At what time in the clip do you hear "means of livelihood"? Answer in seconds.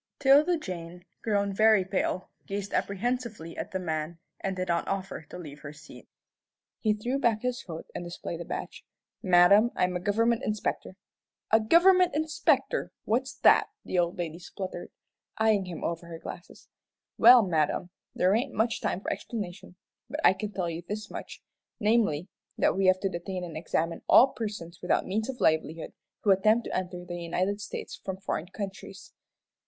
25.05-25.93